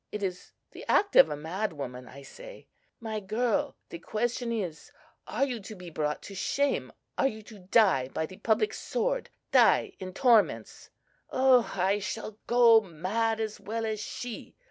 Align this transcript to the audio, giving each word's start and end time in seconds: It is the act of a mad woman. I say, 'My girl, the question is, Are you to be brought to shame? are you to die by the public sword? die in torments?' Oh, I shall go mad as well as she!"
It 0.11 0.23
is 0.23 0.51
the 0.71 0.83
act 0.87 1.15
of 1.15 1.29
a 1.29 1.35
mad 1.35 1.73
woman. 1.73 2.07
I 2.07 2.23
say, 2.23 2.65
'My 2.99 3.19
girl, 3.19 3.77
the 3.89 3.99
question 3.99 4.51
is, 4.51 4.91
Are 5.27 5.45
you 5.45 5.59
to 5.59 5.75
be 5.75 5.91
brought 5.91 6.23
to 6.23 6.33
shame? 6.33 6.91
are 7.19 7.27
you 7.27 7.43
to 7.43 7.59
die 7.59 8.07
by 8.07 8.25
the 8.25 8.37
public 8.37 8.73
sword? 8.73 9.29
die 9.51 9.93
in 9.99 10.15
torments?' 10.15 10.89
Oh, 11.29 11.71
I 11.75 11.99
shall 11.99 12.39
go 12.47 12.81
mad 12.81 13.39
as 13.39 13.59
well 13.59 13.85
as 13.85 13.99
she!" 13.99 14.55